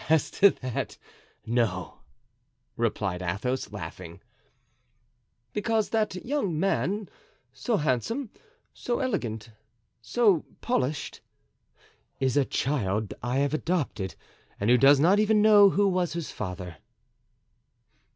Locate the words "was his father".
15.87-16.77